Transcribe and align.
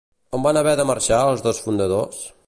On 0.37 0.41
van 0.45 0.59
haver 0.61 0.73
de 0.79 0.85
marxar 0.91 1.19
els 1.33 1.43
dos 1.49 1.59
fundadors? 1.67 2.25